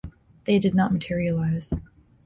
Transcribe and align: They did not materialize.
They 0.45 0.57
did 0.57 0.73
not 0.73 0.91
materialize. 0.91 1.71